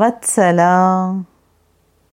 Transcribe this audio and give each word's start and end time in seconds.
வத்சலா 0.00 0.72